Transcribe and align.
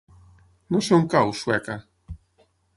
No 0.77 0.81
sé 0.87 0.95
on 0.97 1.05
cau 1.13 1.35
Sueca. 1.43 1.79